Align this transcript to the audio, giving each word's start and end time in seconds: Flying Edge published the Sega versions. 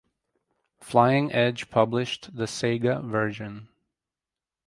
Flying 0.79 1.31
Edge 1.31 1.69
published 1.69 2.35
the 2.35 2.45
Sega 2.45 3.05
versions. 3.07 3.69